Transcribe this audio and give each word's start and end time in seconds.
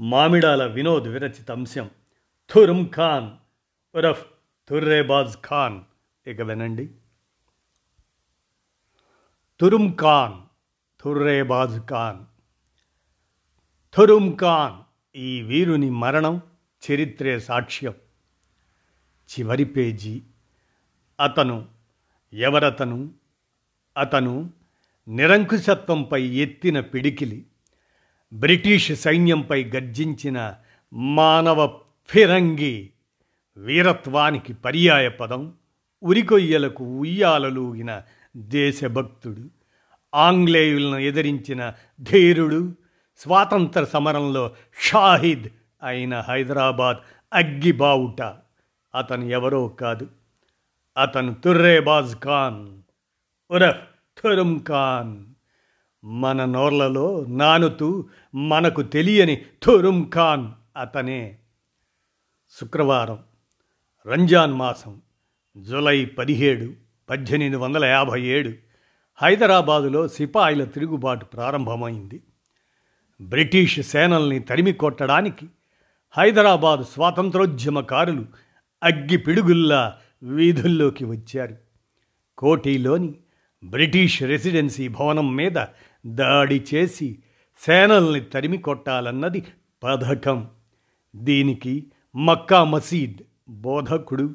మామిడాల 0.00 0.66
వినోద్ 0.66 1.08
విరచితంశం 1.08 1.90
థురుమ్ 2.54 2.88
ఖాన్ 2.88 3.30
ఉరఫ్ 3.96 4.26
థుర్రేబాజ్ 4.70 5.36
ఖాన్. 5.46 5.80
ఇక 6.26 6.40
వినండి. 6.40 6.90
తురుమ్ 9.60 9.96
ఖాన్ 9.96 10.32
తుర్రేబాజ్ 11.02 11.80
ఖాన్. 11.86 12.18
థురుమ్ 13.96 14.38
ఖాన్ 14.38 14.74
ఈ 15.16 15.42
వీరుని 15.42 15.90
మరణం 15.90 16.42
చరిత్రే 16.90 17.40
సాక్ష్యం. 17.40 17.94
చివరి 19.20 19.64
పేజీ. 19.64 20.22
అతను 21.20 21.68
ఎవరతను? 22.32 23.10
అతను 23.96 24.50
నిరంకుశత్వంపై 25.08 26.22
ఎత్తిన 26.22 26.80
పిడికిలి. 26.80 27.46
బ్రిటిష్ 28.32 28.92
సైన్యంపై 28.92 29.64
గర్జించిన 29.64 30.54
మానవ 30.92 31.80
ఫిరంగి 32.08 32.90
వీరత్వానికి 33.56 34.52
పర్యాయ 34.52 35.08
పదం 35.08 35.52
ఉరికొయ్యలకు 36.02 36.98
ఉయ్యాలలూగిన 36.98 38.02
దేశభక్తుడు 38.36 39.50
ఆంగ్లేయులను 40.14 40.96
ఎదిరించిన 40.96 41.72
ధీరుడు 42.02 42.74
స్వాతంత్ర 43.16 43.84
సమరంలో 43.84 44.54
షాహిద్ 44.82 45.46
అయిన 45.82 46.20
హైదరాబాద్ 46.20 46.96
అగ్గిబావుట. 47.32 48.22
అతను 48.94 49.24
ఎవరో 49.24 49.68
కాదు. 49.68 50.08
అతను 50.96 51.34
తుర్రేబాజ్ 51.34 52.16
ఖాన్ 52.16 52.82
ఉరఫ్ 53.50 54.20
తురుమ్ 54.22 54.60
ఖాన్. 54.60 55.29
మన 56.04 56.44
నోర్లలో 56.44 57.24
నానుతూ 57.28 58.08
మనకు 58.34 58.82
తెలియని 58.82 59.42
తురుమ్ 59.62 60.10
ఖాన్ 60.10 60.50
అతనే. 60.76 61.38
శుక్రవారం 62.60 63.18
రంజాన్ 64.06 64.52
మాసం 64.52 65.00
జూలై 65.58 66.04
పదిహేడు 66.04 66.72
పద్దెనిమిది 67.10 67.56
వందల 67.56 67.84
యాభై 67.84 68.22
ఏడు 68.22 68.52
హైదరాబాదులో 69.22 70.08
సిపాయిల 70.08 70.64
తిరుగుబాటు 70.64 71.24
ప్రారంభమైంది. 71.24 72.22
బ్రిటిష్ 73.20 73.80
సేనల్ని 73.80 74.38
తరిమి 74.38 74.72
కొట్టడానికి 74.72 75.46
హైదరాబాదు 76.10 76.82
స్వాతంత్రోద్యమకారులు 76.82 78.24
అగ్గి 78.82 79.16
పిడుగుల్లా 79.16 79.96
వీధుల్లోకి 80.22 81.04
వచ్చారు. 81.04 81.56
కోటిలోని 82.38 83.14
బ్రిటిష్ 83.64 84.22
రెసిడెన్సీ 84.22 84.88
భవనం 84.88 85.36
మీద 85.36 85.58
దాడి 86.06 86.64
చేసి 86.74 87.18
సేనల్ని 87.58 88.20
తరిమి 88.20 88.58
కొట్టాలన్నది 88.58 89.46
పథకం. 89.82 90.48
దీనికి 91.16 91.86
మక్కా 92.16 92.64
మసీద్ 92.64 93.22
బోధకుడు 93.48 94.34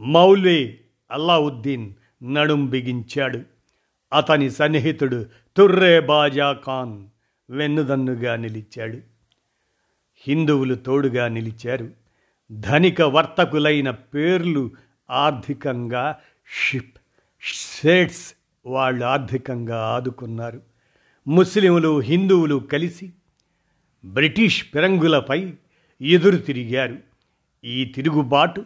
మౌలే 0.00 0.80
అల్లావుద్దీన్ 1.10 1.94
నడుం 2.22 2.66
బిగించాడు. 2.66 3.40
అతని 4.12 4.50
సన్నిహితుడు 4.50 5.26
తుర్రే 5.56 6.00
బాజా 6.00 6.52
ఖాన్ 6.52 7.06
వెన్నుదన్నుగా 7.50 8.36
నిలిచాడు. 8.36 8.98
హిందువులు 10.16 10.74
తోడుగా 10.74 11.28
నిలిచారు. 11.28 11.90
ధనిక 12.52 13.02
వర్తకులైన 13.02 13.90
పేర్లు 13.90 14.70
ఆర్థికంగా 15.10 16.18
షిప్ 16.54 16.98
షేట్స్ 17.40 18.34
వాళ్ళు 18.66 19.04
ఆర్థికంగా 19.04 19.78
ఆదుకున్నారు. 19.78 20.71
ముస్లింలు 21.26 22.00
హిందువులు 22.00 22.56
కలిసి 22.56 23.12
బ్రిటిష్ 24.04 24.64
పిరంగులపై 24.74 25.52
ఎదురు 26.02 26.36
తిరిగారు. 26.36 26.96
ఈ 27.64 27.84
తిరుగుబాటు 27.84 28.64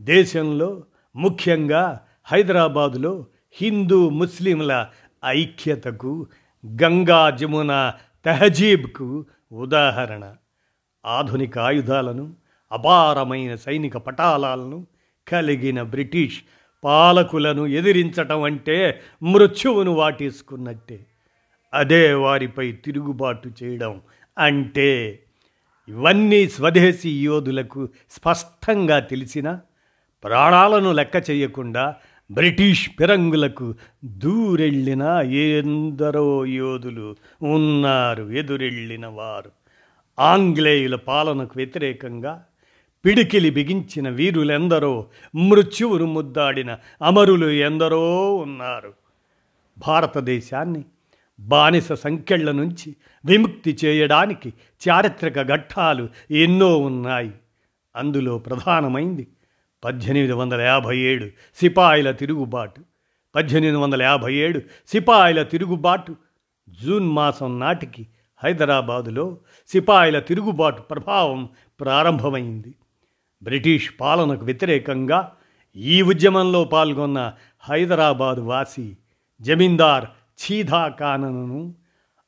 దేశంలో 0.00 0.84
ముఖ్యంగా 1.16 2.00
హైదరాబాదులో 2.24 3.26
హిందూ 3.52 4.08
ముస్లింల 4.08 4.88
ఐక్యతకు 5.24 6.26
గంగా 6.82 7.30
జమున 7.30 7.92
తెహజీబ్కు 8.24 9.24
ఉదాహరణ. 9.52 10.34
ఆధునిక 11.06 11.58
ఆయుధాలను 11.58 12.34
అపారమైన 12.72 13.54
సైనిక 13.54 13.96
పటాలాలను 13.96 14.86
కలిగిన 15.28 15.82
బ్రిటిష్ 15.82 16.42
పాలకులను 16.84 17.66
ఎదిరించటం 17.66 18.42
అంటే 18.42 19.02
మృత్యువును 19.22 19.90
వాటేసుకున్నట్టే. 19.90 21.06
అదే 21.76 22.12
వారిపై 22.12 22.72
తిరుగుబాటు 22.72 23.50
చేయడం 23.62 24.00
అంటే 24.38 25.18
ఇవన్నీ 25.88 26.48
స్వదేశీ 26.48 27.10
యోధులకు 27.24 27.88
స్పష్టంగా 28.10 28.98
తెలిసిన 28.98 29.58
ప్రాణాలను 30.24 30.92
లెక్క 30.92 31.30
చేయకుండా 31.30 31.94
బ్రిటిష్ 32.30 32.90
పిరంగులకు 33.00 33.74
దూరెళ్ళిన 34.04 35.02
ఎందరో 35.34 36.46
యోధులు 36.46 37.16
ఉన్నారు 37.42 38.22
ఎదురెళ్ళిన 38.22 39.06
వారు. 39.06 39.50
ఆంగ్లేయుల 40.18 40.94
పాలనకు 40.94 41.52
వ్యతిరేకంగా 41.56 42.44
పిడికిలి 43.04 43.50
బిగించిన 43.50 44.08
వీరులెందరో 44.08 45.06
మృత్యువును 45.34 46.04
ముద్దాడిన 46.04 46.76
అమరులు 47.02 47.46
ఎందరో 47.46 48.34
ఉన్నారు. 48.36 48.92
భారతదేశాన్ని 49.78 50.84
బానిస 51.40 51.92
సంఖ్యళ్ళ 51.92 52.50
నుంచి 52.50 52.96
విముక్తి 53.26 53.78
చేయడానికి 53.84 54.52
చారిత్రక 54.88 55.42
ఘట్టాలు 55.42 56.08
ఎన్నో 56.30 56.78
ఉన్నాయి. 56.78 57.32
అందులో 57.96 58.38
ప్రధానమైంది 58.38 59.26
పద్దెనిమిది 59.84 60.32
వందల 60.32 60.60
యాభై 60.60 60.98
ఏడు 60.98 61.26
సిపాయిల 61.56 62.10
తిరుగుబాటు 62.10 62.80
పద్దెనిమిది 63.34 63.76
వందల 63.76 64.02
యాభై 64.02 64.34
ఏడు 64.34 64.60
సిపాయిల 64.88 65.42
తిరుగుబాటు. 65.42 66.16
జూన్ 66.82 67.06
మాసం 67.06 67.60
నాటికి 67.60 68.06
హైదరాబాదులో 68.44 69.36
సిపాయిల 69.68 70.18
తిరుగుబాటు 70.18 70.82
ప్రభావం 70.82 71.48
ప్రారంభమైంది. 71.80 72.74
బ్రిటిష్ 73.42 73.90
పాలనకు 74.00 74.44
వ్యతిరేకంగా 74.44 75.32
ఈ 75.76 76.02
ఉద్యమంలో 76.02 76.64
పాల్గొన్న 76.64 77.32
హైదరాబాదు 77.60 78.40
వాసి 78.40 78.96
జమీందార్ 79.40 80.04
ఛీదా 80.42 80.88
కానను 80.88 81.74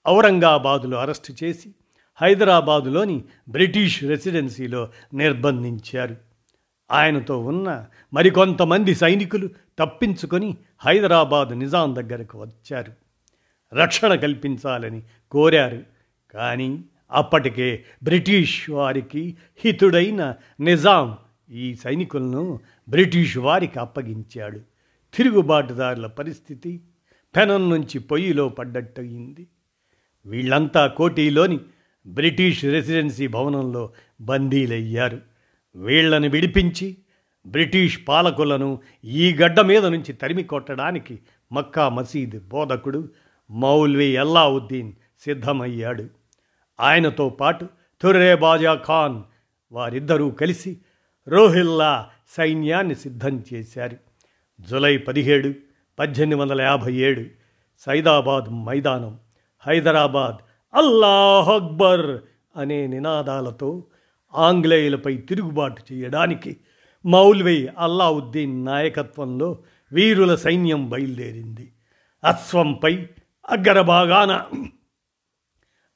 ఔరంగాబాదులో 0.09 0.99
అరెస్టు 0.99 1.45
చేసి 1.45 1.75
హైదరాబాదులోని 2.23 3.25
బ్రిటిష్ 3.49 4.05
రెసిడెన్సీలో 4.05 4.89
నిర్బంధించారు. 5.15 6.17
ఆయనతో 6.91 7.39
ఉన్న 7.39 7.87
మరికొంతమంది 8.15 8.95
సైనికులు 8.95 9.49
తప్పించుకొని 9.79 10.57
హైదరాబాదు 10.79 11.55
నిజాం 11.55 11.97
దగ్గరకు 11.97 12.41
వచ్చారు. 12.41 12.93
రక్షణ 13.75 14.15
కల్పించాలని 14.15 15.03
కోరారు. 15.31 15.83
కానీ 16.35 16.85
అప్పటికే 17.13 17.85
బ్రిటిష్ 18.03 18.71
వారికి 18.71 19.37
హితుడైన 19.65 20.35
నిజాం 20.61 21.17
ఈ 21.51 21.75
సైనికులను 21.75 22.61
బ్రిటిష్ 22.89 23.39
వారికి 23.39 23.79
అప్పగించాడు. 23.79 24.61
తిరుగుబాటుదారుల 25.15 26.07
పరిస్థితి 26.07 26.81
పెనం 27.37 27.71
నుంచి 27.71 27.99
పొయ్యిలో 27.99 28.49
పడ్డట్టయింది. 28.49 29.47
వీళ్ళంతా 30.27 30.87
కోటీలోని 30.87 31.59
బ్రిటిష్ 32.07 32.65
రెసిడెన్సీ 32.65 33.27
భవనంలో 33.27 33.93
బందీలయ్యారు. 34.21 35.21
వీళ్ళను 35.77 36.29
విడిపించి 36.29 36.97
బ్రిటిష్ 37.47 37.99
పాలకులను 38.09 38.79
ఈ 39.05 39.35
గడ్డ 39.35 39.61
మీద 39.61 39.87
నుంచి 39.87 40.13
తరిమి 40.13 40.43
కొట్టడానికి 40.43 41.19
మక్కా 41.53 41.89
మసీద్ 41.89 42.49
బోధకుడు 42.49 43.09
మౌల్వీ 43.51 44.17
అల్లావుద్దీన్ 44.17 44.93
సిద్ధమయ్యాడు. 45.19 46.05
ఆయనతో 46.81 47.29
పాటు 47.29 47.67
తుర్రే 48.01 48.35
బాజా 48.35 48.75
ఖాన్ 48.75 49.23
వారిద్దరూ 49.73 50.31
కలిసి 50.31 50.79
రోహిల్లా 51.29 52.11
సైన్యాన్ని 52.29 52.95
సిద్ధం 52.95 53.45
చేశారు. 53.55 53.97
జులై 54.61 54.97
పదిహేడు 54.97 55.55
పద్దెనిమిది 55.99 56.41
వందల 56.41 56.61
యాభై 56.61 56.95
ఏడు 56.95 57.25
సైదాబాద్ 57.79 58.45
మైదానం 58.51 59.19
హైదరాబాద్ 59.67 60.37
అల్లాహ్ 60.75 61.49
అక్బర్ 61.49 62.19
అనే 62.57 62.87
నినాదాలతో 62.87 63.85
ఆంగ్లేయులపై 64.35 65.17
తిరుగుబాటు 65.17 65.93
చేయడానికి 65.93 66.57
మౌల్వీ 67.05 67.69
అల్లావుద్దీన్ 67.79 68.67
నాయకత్వంలో 68.67 69.63
వీరుల 69.93 70.35
సైన్యం 70.35 70.89
బయలుదేరింది. 70.89 71.73
అశ్వంపై 72.25 73.07
అగ్రభాగాన 73.49 74.43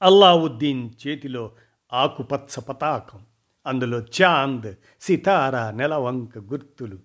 అల్లావుద్దీన్ 0.02 0.90
చేతిలో 1.06 1.50
ఆకుపచ్చ 1.92 2.60
పతాకం 2.60 3.20
అందులో 3.66 3.98
చాంద్ 4.00 4.74
సితార 5.00 5.70
నెలవంక 5.70 6.38
గుర్తులు 6.38 6.98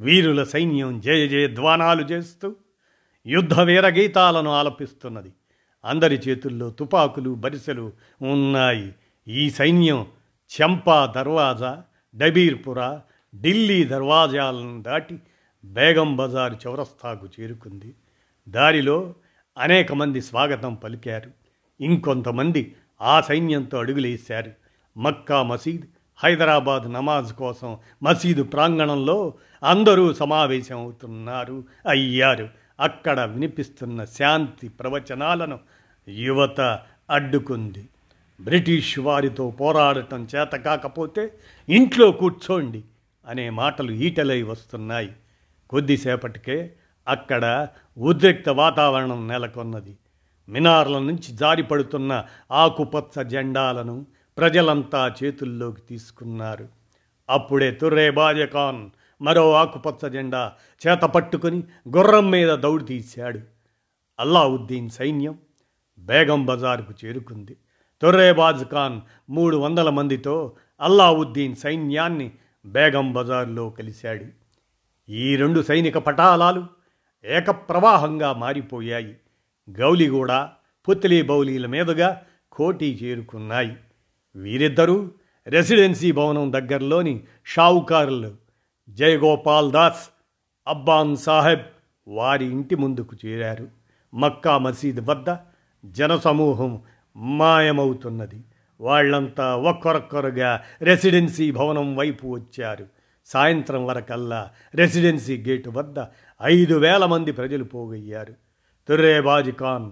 వీరుల 0.00 0.44
సైన్యం 0.44 1.00
జయ 1.00 1.28
జయధ్వానాలు 1.28 2.02
చేస్తూ 2.02 2.56
యుద్ధ 3.26 3.60
వీరగీతాలను 3.60 4.50
ఆలపిస్తున్నది. 4.50 5.32
అందరి 5.84 6.14
చేతుల్లో 6.14 6.70
తుపాకులు 6.70 7.30
బరిసెలు 7.30 7.92
ఉన్నాయి. 8.22 8.94
ఈ 9.28 9.50
సైన్యం 9.50 10.06
చెంపా 10.60 11.06
దర్వాజా 11.06 11.82
డబీర్పుర 12.16 13.00
ఢిల్లీ 13.40 13.84
దర్వాజాలను 13.84 14.82
దాటి 14.82 15.18
బేగం 15.64 16.16
బజారు 16.16 16.56
చౌరస్తాకు 16.66 17.28
చేరుకుంది. 17.40 17.94
దారిలో 18.48 19.14
అనేక 19.58 19.92
మంది 19.92 20.20
స్వాగతం 20.20 20.74
పలికారు. 20.74 21.30
ఇంకొంతమంది 21.80 22.74
ఆ 23.02 23.20
సైన్యంతో 23.20 23.78
అడుగులేశారు. 23.78 24.52
మక్కా 24.96 25.42
మసీద్ 25.42 25.84
హైదరాబాద్ 26.24 26.92
నమాజ్ 26.92 27.32
కోసం 27.32 27.78
మసీదు 28.02 28.42
ప్రాంగణంలో 28.42 29.34
అందరూ 29.62 30.14
సమావేశం 30.14 30.78
అవుతున్నారు 30.78 31.64
అయ్యారు. 31.88 32.48
అక్కడ 32.80 33.20
వినిపిస్తున్న 33.20 34.04
శాంతి 34.04 34.68
ప్రవచనాలను 34.68 35.58
యువత 36.08 36.60
అడ్డుకుంది. 37.10 37.88
బ్రిటిష్ 38.40 38.98
వారితో 38.98 39.50
పోరాడటం 39.50 40.28
చేత 40.36 40.48
కాకపోతే 40.48 41.32
ఇంట్లో 41.68 42.10
కూర్చోండి 42.10 42.84
అనే 43.26 43.50
మాటలు 43.50 43.92
ఈటలై 43.92 44.42
వస్తున్నాయి. 44.42 45.12
కొద్దిసేపటికే 45.70 46.72
అక్కడ 47.08 47.68
ఉద్రిక్త 47.98 48.48
వాతావరణం 48.48 49.28
నెలకొన్నది. 49.28 49.96
మినార్ల 50.48 50.98
నుంచి 50.98 51.36
జారిపడుతున్న 51.36 52.24
ఆకుపచ్చ 52.52 53.22
జెండాలను 53.22 54.06
ప్రజలంతా 54.38 55.14
చేతుల్లోకి 55.24 55.80
తీసుకున్నారు. 55.80 56.68
అప్పుడే 57.30 57.70
తుర్రే 57.70 58.10
బాజఖాన్ 58.10 58.90
మరో 59.22 59.52
ఆకుపచ్చ 59.52 60.08
జెండా 60.08 60.52
చేత 60.86 61.00
పట్టుకుని 61.00 61.62
గుర్రం 61.96 62.30
మీద 62.30 62.54
దౌడు 62.54 62.84
తీశాడు. 62.84 63.40
అల్లావుద్దీన్ 64.18 64.90
సైన్యం 64.90 65.38
బేగం 65.98 66.46
బజార్కు 66.46 66.94
చేరుకుంది. 67.04 67.56
తొర్రేబాజ్ 68.02 68.64
ఖాన్ 68.64 69.00
మూడు 69.30 69.56
వందల 69.56 69.90
మందితో 69.90 70.52
అల్లావుద్దీన్ 70.80 71.56
సైన్యాన్ని 71.56 72.30
బేగం 72.66 73.12
బజార్లో 73.12 73.70
కలిశాడు. 73.70 74.24
ఈ 75.10 75.36
రెండు 75.36 75.60
సైనిక 75.60 75.98
పటాలాలు 75.98 76.66
ఏకప్రవాహంగా 77.24 78.32
మారిపోయాయి. 78.32 79.16
గౌలిగూడ 79.70 80.32
పుత్లీ 80.88 81.22
బౌలీల 81.22 81.66
మీదుగా 81.66 82.22
కోటి 82.52 83.00
చేరుకున్నాయి. 83.02 83.76
వీరిద్దరూ 84.38 85.10
రెసిడెన్సీ 85.46 86.12
భవనం 86.12 86.52
దగ్గరలోని 86.52 87.20
షావుకారులు 87.46 88.32
జయగోపాల్ 88.88 89.72
దాస్ 89.72 90.08
అబ్బాన్ 90.68 91.16
సాహెబ్ 91.16 91.66
వారి 92.08 92.44
ఇంటి 92.44 92.74
ముందుకు 92.74 93.16
చేరారు. 93.26 93.68
మక్కా 94.14 94.58
మసీద్ 94.58 95.00
వద్ద 95.00 95.36
జనసమూహం 95.84 96.82
మాయమవుతున్నది. 97.16 98.40
వాళ్ళంతా 98.80 99.56
ఒక్కొరొక్కరుగా 99.56 100.62
రెసిడెన్సీ 100.82 101.50
భవనం 101.50 101.96
వైపు 101.96 102.26
వచ్చారు. 102.26 102.86
సాయంత్రం 103.26 103.86
వరకల్లా 103.86 104.50
రెసిడెన్సీ 104.74 105.44
గేటు 105.48 105.70
వద్ద 105.70 106.04
ఐదు 106.42 106.74
వేల 106.74 107.04
మంది 107.06 107.32
ప్రజలు 107.32 107.64
పోగయ్యారు. 107.64 108.34
తుర్రేబాజ్ 108.88 109.50
ఖాన్ 109.50 109.90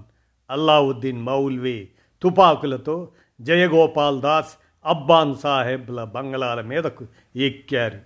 అల్లావుద్దీన్ 0.50 1.22
మౌల్వే 1.22 1.88
తుపాకులతో 2.22 3.08
జయగోపాల్ 3.40 4.20
దాస్ 4.20 4.56
అబ్బాన్ 4.86 5.36
సాహెబ్ల 5.36 6.04
బంగళాల 6.04 6.60
మీదకు 6.60 7.06
ఎక్కారు. 7.36 7.98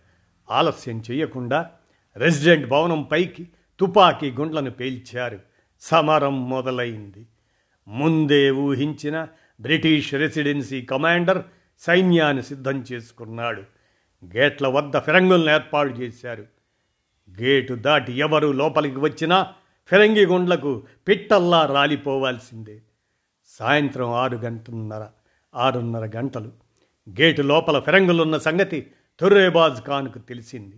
ఆలస్యం 0.51 1.03
చేయకుండా 1.11 1.71
రెసిడెంట్ 2.17 2.69
భవనం 2.69 3.03
పైకి 3.03 3.49
తుపాకీ 3.81 4.31
గుండ్లను 4.31 4.71
పేల్చారు. 4.71 5.39
సమరం 5.81 6.51
మొదలైంది. 6.51 7.27
ముందే 7.89 8.51
ఊహించిన 8.51 9.29
బ్రిటిష్ 9.61 10.15
రెసిడెన్సీ 10.15 10.83
కమాండర్ 10.83 11.43
సైన్యాన్ని 11.79 12.43
సిద్ధం 12.43 12.85
చేసుకున్నాడు. 12.93 13.63
గేట్ల 14.25 14.67
వద్ద 14.67 14.99
ఫిరంగులను 14.99 15.55
ఏర్పాటు 15.55 15.93
చేశారు. 15.93 16.47
గేటు 17.41 17.75
దాటి 17.75 18.13
ఎవరు 18.13 18.49
లోపలికి 18.49 18.99
వచ్చినా 18.99 19.47
ఫిరంగి 19.87 20.27
గుండ్లకు 20.27 20.83
పిట్టల్లా 21.09 21.67
రాలిపోవాల్సిందే. 21.67 22.81
సాయంత్రం 23.47 24.13
ఆరు 24.13 24.37
గంటన్నర 24.37 25.07
ఆరున్నర 25.55 26.11
గంటలు. 26.17 26.53
గేటు 27.21 27.43
లోపల 27.43 27.79
ఫిరంగులున్న 27.79 28.39
సంగతి 28.39 28.91
తుర్రేబాజ్ 29.21 29.83
ఖాన్కు 29.83 30.19
తెలిసింది. 30.19 30.77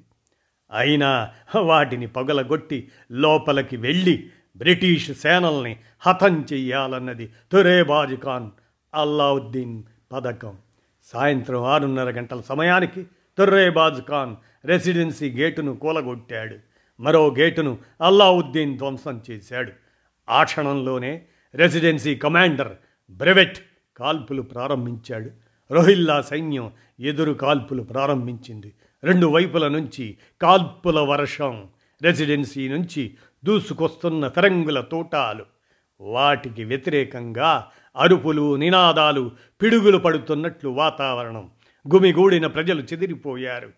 అయినా 0.73 1.31
వాటిని 1.61 2.07
పగలగొట్టి 2.07 2.91
లోపలికి 3.13 3.77
వెళ్ళి 3.77 4.31
బ్రిటిష్ 4.57 5.13
సేనల్ని 5.13 5.77
హతం 6.01 6.47
చెయ్యాలన్నది 6.53 7.33
తురేబాజ్ 7.53 8.17
ఖాన్ 8.17 8.51
అల్లావుద్దీన్ 8.95 9.83
పథకం. 10.13 10.57
సాయంత్రం 11.05 11.63
ఆరున్నర 11.63 12.11
గంటల 12.11 12.41
సమయానికి 12.41 13.07
తుర్రేబాజ్ 13.39 14.03
ఖాన్ 14.03 14.37
రెసిడెన్సీ 14.65 15.31
గేటును 15.31 15.77
కూలగొట్టాడు. 15.77 16.57
మరో 17.01 17.35
గేటును 17.39 17.79
అల్లావుద్దీన్ 18.01 18.79
ధ్వంసం 18.79 19.23
చేశాడు. 19.31 19.73
ఆ 20.29 20.45
క్షణంలోనే 20.45 21.23
రెసిడెన్సీ 21.55 22.15
కమాండర్ 22.15 22.73
బ్రెవెట్ 23.11 23.59
కాల్పులు 23.97 24.43
ప్రారంభించాడు. 24.43 25.31
రోహిల్లా 25.71 26.23
సైన్యం 26.23 26.73
ఎదురు 27.01 27.33
కాల్పులు 27.33 27.83
ప్రారంభించింది. 27.83 28.73
రెండు 29.05 29.27
వైపుల 29.27 29.69
నుంచి 29.69 30.19
కాల్పుల 30.43 31.01
వర్షం 31.01 31.69
రెసిడెన్సీ 32.03 32.69
నుంచి 32.69 33.15
దూసుకొస్తున్న 33.45 34.29
ఫిరంగుల 34.29 34.81
తోటాలు. 34.81 35.45
వాటికి 36.01 36.65
వ్యతిరేకంగా 36.65 37.67
అరుపులు 37.97 38.57
నినాదాలు 38.57 39.31
పిడుగులు 39.63 39.99
పడుతున్నట్లు 39.99 40.71
వాతావరణం. 40.71 41.51
గుమిగూడిన 41.95 42.47
ప్రజలు 42.47 42.83
చెదిరిపోయారు. 42.83 43.71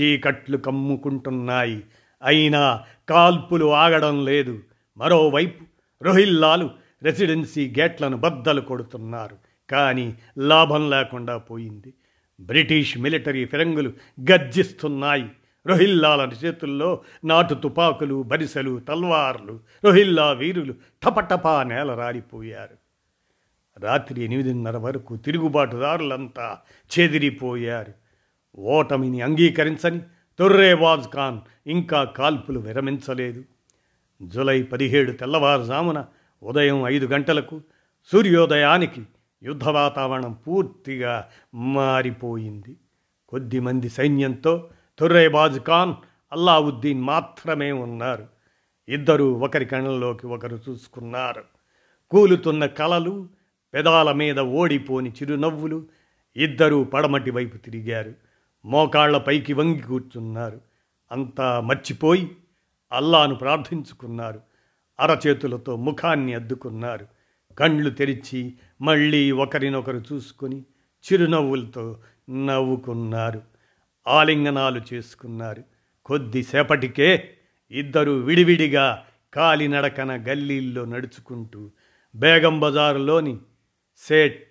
చీకట్లు 0.00 0.56
కమ్ముకుంటున్నాయి. 0.56 1.84
అయినా 2.22 2.80
కాల్పులు 3.08 3.72
ఆగడం 3.72 4.24
లేదు. 4.24 4.58
మరోవైపు 4.96 5.64
రోహిల్లాలు 6.02 6.70
రెసిడెన్సీ 7.02 7.74
గేట్లను 7.78 8.16
బద్దలు 8.16 8.60
కొడుతున్నారు. 8.60 9.51
కానీ 9.72 10.18
లాభం 10.38 10.90
లేకుండా 10.90 11.36
పోయింది. 11.36 11.94
British 12.40 12.98
military 12.98 13.44
ఫిరంగులు 13.44 13.92
గర్జిస్తున్నాయి. 14.30 15.30
రోహిల్లాల 15.66 16.30
చేతుల్లో 16.44 17.00
నాటు 17.24 17.54
తుపాకులు 17.54 18.22
బరిసెలు 18.22 18.78
తల్వార్లు 18.78 19.60
రోహిల్లా 19.84 20.32
వీరులు 20.32 20.74
టపటపా 21.02 21.62
నేల 21.62 21.94
రాలిపోయారు. 21.94 22.76
రాత్రి 23.80 24.24
ఎనిమిదిన్నర 24.24 24.76
వరకు 24.76 25.16
తిరుగుబాటుదారులంతా 25.16 26.58
చెదిరిపోయారు. 26.98 27.92
ఓటమిని 28.58 29.20
అంగీకరించని 29.20 30.00
తొర్రేవాజ్ 30.38 31.08
ఖాన్ 31.14 31.40
ఇంకా 31.66 32.04
కాల్పులు 32.04 32.60
విరమించలేదు. 32.60 33.44
జులై 34.22 34.62
పదిహేడు 34.62 35.12
తెల్లవారుజామున 35.12 36.04
ఉదయం 36.42 36.86
ఐదు 36.86 37.06
గంటలకు 37.06 37.60
సూర్యోదయానికి 38.12 39.02
యుద్ధ 39.42 39.64
వాతావరణం 39.64 40.32
పూర్తిగా 40.32 41.28
మారిపోయింది. 41.54 42.76
కొద్దిమంది 43.28 43.88
సైన్యంతో 43.88 44.70
తుర్రేబాజ్ 44.98 45.60
ఖాన్ 45.60 45.94
అల్లావుద్దీన్ 46.32 47.02
మాత్రమే 47.02 47.72
ఉన్నారు. 47.72 48.26
ఇద్దరు 48.88 49.24
ఒకరి 49.24 49.64
కళ్ళలోకి 49.64 50.26
ఒకరు 50.26 50.58
చూసుకున్నారు. 50.68 51.44
కూలుతున్న 52.10 52.66
కలలు 52.66 53.28
పెదాల 53.74 54.12
మీద 54.12 54.40
ఓడిపోని 54.40 55.10
చిరునవ్వులు 55.10 55.84
ఇద్దరూ 56.36 56.84
పడమటి 56.84 57.30
వైపు 57.30 57.56
తిరిగారు. 57.56 58.14
మోకాళ్ళ 58.64 59.18
పైకి 59.18 59.52
వంగి 59.52 59.80
కూర్చున్నారు. 59.80 60.60
అంతా 61.12 61.60
మర్చిపోయి 61.60 62.36
అల్లాను 62.92 63.34
ప్రార్థించుకున్నారు. 63.34 64.40
అరచేతులతో 65.00 65.76
ముఖాన్ని 65.76 66.34
అద్దుకున్నారు. 66.34 67.06
కండ్లు 67.58 67.90
తెరిచి 67.90 68.54
మళ్ళీ 68.82 69.30
ఒకరినొకరు 69.30 70.02
చూసుకొని 70.12 70.64
చిరునవ్వులతో 71.12 71.98
నవ్వుకున్నారు. 72.46 73.42
ఆలింగనాలు 74.08 74.80
చేసుకున్నారు. 74.94 75.64
కొద్దిసేపటికే 76.04 77.34
ఇద్దరు 77.70 78.10
విడివిడిగా 78.10 79.04
కాలినడకన 79.34 80.24
గల్లీల్లో 80.28 80.84
నడుచుకుంటూ 80.84 81.70
బేగం 82.14 82.60
బజారులోని 82.60 83.38
సేట్ 83.98 84.48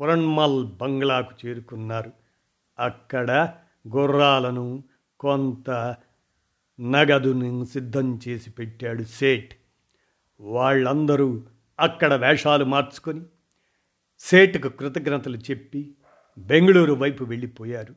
పురణ్మల్ 0.00 0.66
బంగ్లాకు 0.66 1.46
చేరుకున్నారు. 1.46 2.12
అక్కడ 2.78 3.54
గుర్రాలను 3.88 4.84
కొంత 5.20 5.96
నగదును 6.80 7.64
సిద్ధం 7.64 8.20
చేసి 8.28 8.50
పెట్టాడు 8.50 9.02
సేట్. 9.02 9.54
వాళ్ళందరూ 10.40 11.42
అక్కడ 11.80 12.14
వేషాలు 12.14 12.64
మార్చుకొని 12.64 13.20
సేటుకు 14.18 14.68
కృతజ్ఞతలు 14.68 15.36
చెప్పి 15.36 15.92
బెంగళూరు 16.38 16.92
వైపు 16.92 17.24
వెళ్ళిపోయారు. 17.24 17.94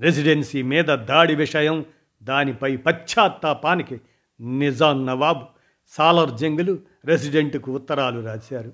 రెసిడెన్సీ 0.00 0.62
మీద 0.62 0.84
దాడి 0.84 1.34
విషయం 1.34 1.84
దానిపై 2.22 2.76
పశ్చాత్తాపానికి 2.76 4.00
నిజాం 4.40 5.06
నవాబ్ 5.06 5.44
సాలర్ 5.88 6.38
జంగులు 6.38 6.78
రెసిడెంట్కు 7.04 7.72
ఉత్తరాలు 7.72 8.20
రాశారు. 8.20 8.72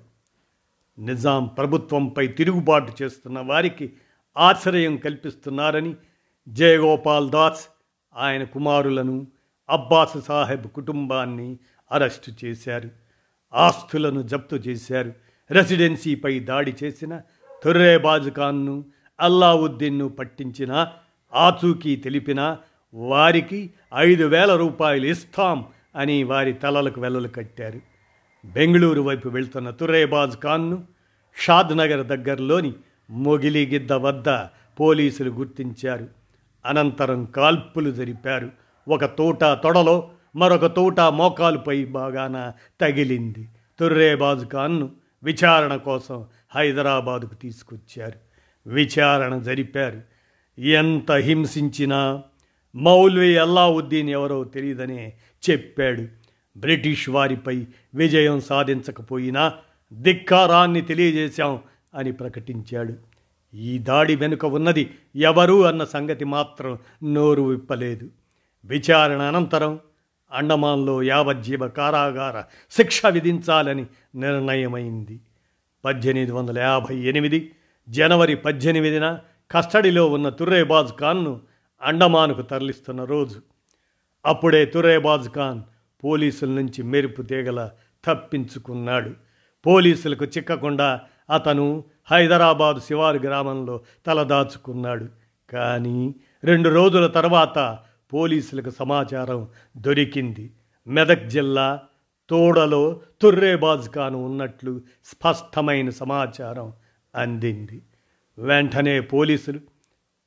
నిజాం 0.99 1.45
ప్రభుత్వంపై 1.45 2.27
తిరుగుబాటు 2.27 3.03
చేస్తున్న 3.03 3.39
వారికి 3.39 3.93
ఆశ్రయం 4.37 4.97
కల్పిస్తున్నారని 4.97 5.95
జయగోపాల్ 6.47 7.29
దాస్ 7.29 7.67
ఆయన 8.15 8.43
కుమారులను 8.43 9.27
అబ్బాస్ 9.69 10.25
సాహెబ్ 10.25 10.67
కుటుంబాన్ని 10.67 11.57
అరెస్టు 11.91 12.45
చేశారు 12.45 12.89
ఆస్తులను 13.53 14.21
జప్తు 14.21 14.55
చేశారు. 14.55 15.28
రెసిడెన్సీపై 15.51 16.39
దాడి 16.39 16.73
చేసిన 16.83 17.21
తుర్రేబాజ్ 17.63 18.29
ఖాన్ను 18.29 18.85
అల్లావుద్దీన్ను 19.19 20.09
పట్టించిన 20.09 20.87
ఆచూకీ 21.33 21.95
తెలిపిన 21.95 22.57
వారికి 22.93 23.73
ఐదు 23.95 24.23
వేల 24.23 24.55
రూపాయలు 24.55 25.05
ఇస్తాం 25.05 25.65
అని 25.95 26.23
వారి 26.23 26.53
తలలకు 26.53 27.01
వెల్లలు 27.01 27.27
కట్టారు. 27.27 27.81
బెంగళూరు 28.45 29.01
వైపు 29.01 29.29
వెళ్తున్న 29.29 29.69
తుర్రేబాజ్ 29.69 30.37
ఖాన్ను 30.37 30.83
షాద్నగర్ 31.37 32.07
దగ్గరలోని 32.07 32.73
మొగిలిగిద్ద 33.09 33.93
వద్ద 33.93 34.29
పోలీసులు 34.79 35.31
గుర్తించారు. 35.31 36.07
అనంతరం 36.65 37.25
కాల్పులు 37.25 37.91
జరిపారు. 37.91 38.49
ఒక 38.87 39.05
తోట 39.05 39.43
తొడలో 39.43 40.09
మరొక 40.35 40.65
తోట 40.65 40.99
మోకాలుపై 40.99 41.85
బాగాన 41.85 42.51
తగిలింది. 42.81 43.47
తుర్రేబాజ్ 43.79 44.45
ఖాన్ను 44.45 44.89
విచారణ 45.23 45.75
కోసం 45.75 46.25
హైదరాబాదుకు 46.55 47.33
తీసుకొచ్చారు. 47.33 48.29
విచారణ 48.69 49.37
జరిపారు. 49.37 50.01
ఎంత 50.61 51.11
హింసించినా 51.11 52.23
మౌల్వీ 52.75 53.37
అల్లావుద్దీన్ 53.37 54.09
ఎవరో 54.09 54.43
తెలియదనే 54.43 55.13
చెప్పాడు. 55.49 56.07
బ్రిటిష్ 56.57 57.09
వారిపై 57.09 57.65
విజయం 57.95 58.41
సాధించకపోయినా 58.41 59.53
ధిక్కారాన్ని 59.93 60.81
తెలియజేశాం 60.81 61.59
అని 61.95 62.11
ప్రకటించాడు. 62.11 62.93
ఈ 63.55 63.77
దాడి 63.77 64.15
వెనుక 64.15 64.45
ఉన్నది 64.45 64.91
ఎవరు 65.15 65.65
అన్న 65.65 65.83
సంగతి 65.83 66.25
మాత్రం 66.25 66.79
నోరు 67.03 67.41
విప్పలేదు. 67.41 68.09
విచారణ 68.65 69.21
అనంతరం 69.21 69.79
అండమాన్లో 70.31 71.03
యావజ్జీవ 71.03 71.67
కారాగార 71.67 72.43
శిక్ష 72.71 73.05
విధించాలని 73.05 73.85
నిర్ణయమైంది. 74.15 75.19
పద్దెనిమిది 75.85 76.31
వందల 76.31 76.59
యాభై 76.59 76.95
ఎనిమిది 76.95 77.51
జనవరి 77.89 78.35
పద్దెనిమిదిన 78.35 79.19
కస్టడీలో 79.51 80.07
ఉన్న 80.07 80.29
తుర్రేబాజ్ 80.29 80.91
ఖాన్ను 80.99 81.39
అండమాన్కు 81.81 82.41
తరలిస్తున్న 82.41 83.03
రోజు. 83.03 83.41
అప్పుడే 84.25 84.65
తురేబాజ్ 84.65 85.29
ఖాన్ 85.29 85.61
పోలీసుల 86.03 86.49
నుంచి 86.49 86.83
మెరుపు 86.83 87.21
తీగల 87.21 87.69
తప్పించుకున్నాడు. 88.05 89.11
పోలీసులకు 89.65 90.25
చిక్కకుండా 90.25 91.01
అతను 91.33 91.83
హైదరాబాద్ 92.11 92.79
శివారు 92.79 93.17
గ్రామంలో 93.17 93.81
తలదాచుకున్నాడు. 94.05 95.05
కానీ 95.49 96.15
రెండు 96.43 96.69
రోజుల 96.69 97.07
తర్వాత 97.07 97.79
పోలీసులకు 98.13 98.69
సమాచారం 98.69 99.47
దొరికింది. 99.77 100.51
మెదక్ 100.87 101.27
జిల్లా 101.27 101.81
తోడలో 102.29 103.01
తుర్రేబాజ్ 103.21 103.89
ఖాన్ 103.89 104.15
ఉన్నట్లు 104.15 104.81
స్పష్టమైన 105.05 105.89
సమాచారం 105.89 106.73
అందింది. 107.15 107.81
వెంటనే 108.37 109.01
పోలీసులు 109.01 109.59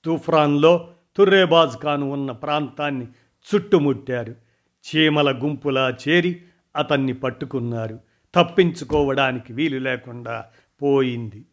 తుఫ్రాన్లో 0.05 0.91
తుర్రేబాజ్ 1.17 1.77
ఖాన్ 1.77 2.03
ఉన్న 2.03 2.33
ప్రాంతాన్ని 2.33 3.07
చుట్టుముట్టారు. 3.55 4.35
చీమల 4.85 5.43
గుంపులా 5.43 5.97
చేరి 6.09 6.43
అతన్ని 6.77 7.13
పట్టుకున్నారు. 7.13 8.01
తప్పించుకోవడానికి 8.35 9.53
వీలు 9.53 9.79
లేకుండా 9.79 10.45
పోయింది. 10.83 11.45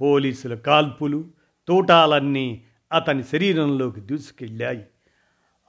పోలీసుల 0.00 0.54
కాల్పులు 0.54 1.24
తూటాలన్నీ 1.68 2.64
అతని 2.92 3.22
శరీరంలోకి 3.22 4.00
దూసుకెళ్ళాయి. 4.00 4.84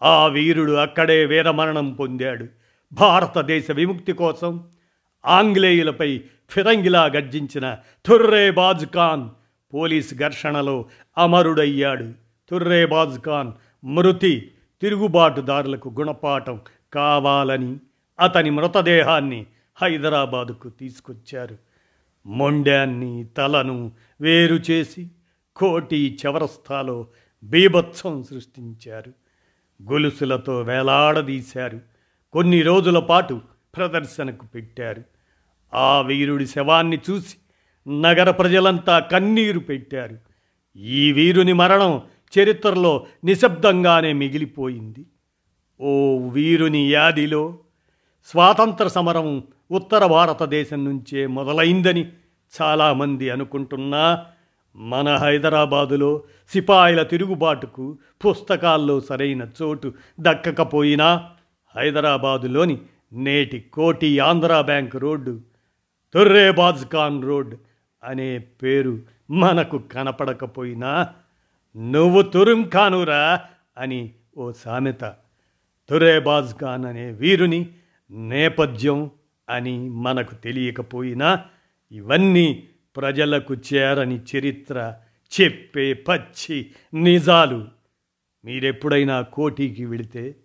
ఆ 0.04 0.28
వీరుడు 0.28 0.72
అక్కడే 0.72 1.26
వీరమరణం 1.26 1.94
పొందాడు. 1.94 2.48
భారతదేశ 2.94 3.72
విముక్తి 3.72 4.12
కోసం 4.12 4.64
ఆంగ్లేయులపై 5.26 6.22
ఫిరంగిలా 6.50 7.06
గర్జించిన 7.06 7.78
తుర్రేబాజ్ 8.06 8.86
ఖాన్ 8.86 9.30
పోలీస్ 9.74 10.14
ఘర్షణలో 10.14 10.86
అమరుడయ్యాడు. 11.18 12.12
తుర్రేబాజ్ 12.50 13.20
ఖాన్ 13.20 13.52
మృతి 13.86 14.52
తిరుగుబాటుదారులకు 14.82 15.90
గుణపాఠం 15.90 16.62
కావాలని 16.94 17.78
అతని 18.20 18.50
మృతదేహాన్ని 18.50 19.46
హైదరాబాదుకు 19.82 20.70
తీసుకొచ్చారు. 20.70 21.58
మొండాన్ని 22.26 23.26
తలను 23.38 23.92
వేరు 24.22 24.56
చేసి 24.56 25.08
కోటి 25.56 26.20
చవరస్తాలో 26.26 27.08
బీభత్సం 27.44 28.24
సృష్టించారు. 28.24 29.25
గొలుసులతో 29.84 30.62
వేలాడదీశారు. 30.62 31.82
కొన్ని 32.34 32.62
రోజుల 32.62 33.00
పాటు 33.00 33.42
ప్రదర్శనకు 33.76 34.46
పెట్టారు. 34.46 35.04
ఆ 35.74 36.02
వీరుడి 36.02 36.48
శవాన్ని 36.48 37.00
చూసి 37.10 37.36
నగర 37.90 38.32
ప్రజలంతా 38.32 39.00
కన్నీరు 39.00 39.60
పెట్టారు. 39.60 40.18
ఈ 40.78 41.12
వీరుని 41.12 41.54
మరణం 41.54 42.02
చరిత్రలో 42.40 43.06
నిశ్శబ్దంగానే 43.24 44.14
మిగిలిపోయింది. 44.14 45.06
ఓ 45.82 46.18
వీరుని 46.30 46.92
యాదిలో 46.92 47.60
స్వాతంత్ర 48.26 48.88
సమరం 48.88 49.44
ఉత్తర 49.72 50.06
భారతదేశం 50.06 50.86
నుంచే 50.86 51.28
మొదలైందని 51.28 52.12
చాలామంది 52.62 53.30
అనుకుంటున్నా 53.30 54.26
మన 54.76 55.16
హైదరాబాదులో 55.16 56.24
సిపాయిల 56.50 57.04
తిరుగుబాటుకు 57.04 57.98
పుస్తకాల్లో 58.26 59.00
సరైన 59.00 59.48
చోటు 59.62 59.94
దక్కకపోయినా 60.20 61.30
హైదరాబాదులోని 61.76 62.78
నేటి 63.14 63.60
Koti 63.74 64.20
Andhra 64.20 64.62
Bank 64.62 64.96
road 64.96 65.40
Turrebaz 66.14 66.86
Khan 66.86 67.24
road 67.24 67.56
అనే 68.04 68.40
పేరు 68.40 69.00
మనకు 69.32 69.78
కనపడకపోయినా 69.78 71.10
నువ్వు 71.78 72.22
తురుం 72.22 72.70
ఖానురా 72.74 73.42
అని 73.78 74.14
ఓ 74.38 74.52
సామెత. 74.52 75.14
తురేబాజ్ 75.90 76.56
ఖాన్ 76.56 76.86
అనే 76.86 77.12
వీరుని 77.12 77.70
నేపథ్యం 78.12 79.12
అని 79.50 79.90
మనకు 79.90 80.36
తెలియకపోయినా 80.36 81.44
ఇవన్నీ 81.92 82.68
ప్రజలకు 82.98 83.56
చేరని 83.56 84.22
చరిత్ర 84.22 84.96
చెప్పే 85.42 85.94
పచ్చి 85.94 86.72
నిజాలు. 86.94 87.68
మీరెప్పుడైనా 88.46 89.22
కోటీకి 89.22 89.86
వెళితే 89.86 90.36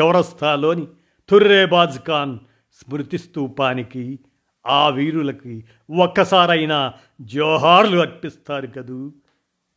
చౌరస్తాలోని 0.00 0.86
తుర్రేబాజ్ 1.28 1.98
ఖాన్ 1.98 2.38
స్మృతి 2.72 3.18
స్తూపానికి 3.18 4.18
ఆ 4.66 4.88
వీరులకి 4.88 5.64
ఒక్కసారైనా 5.96 6.94
జోహార్లు 7.20 7.98
అర్పిస్తారు 7.98 8.66
కదూ? 8.66 9.12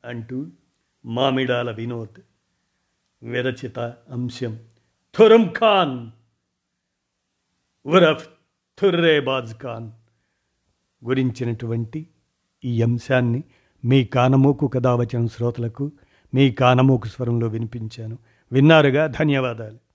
అంటూ 0.05 0.47
మామిడాల 1.05 1.71
వినోద్. 1.71 2.19
విరచిత 3.23 3.79
అంశం. 4.09 4.59
థురం 5.15 5.53
ఖాన్! 5.57 6.11
ఉరఫ్ 7.85 8.27
తుర్రేబాజ్ 8.77 9.53
ఖాన్. 9.61 9.91
గురించినటువంటి 11.05 12.07
ఈ 12.65 12.81
అంశాన్ని 12.81 13.43
మీ 13.85 14.03
కానమోకు 14.03 14.67
కథావచన 14.67 15.27
శ్రోతలకు 15.27 15.91
మీ 16.33 16.51
కానమోకు 16.51 17.07
స్వరంలో 17.07 17.47
వినిపించాను. 17.47 18.17
విన్నారుగా? 18.51 19.07
ధన్యవాదాలు. 19.07 19.86